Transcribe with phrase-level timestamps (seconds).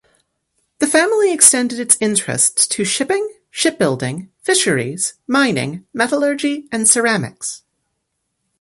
[0.79, 7.61] The family extended its interests to shipping, shipbuilding, fisheries, mining, metallurgy and ceramics.